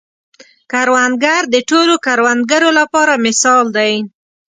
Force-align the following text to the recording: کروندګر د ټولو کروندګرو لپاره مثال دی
کروندګر 0.71 1.41
د 1.53 1.55
ټولو 1.69 1.93
کروندګرو 2.05 2.69
لپاره 2.79 3.13
مثال 3.25 3.65
دی 3.77 3.93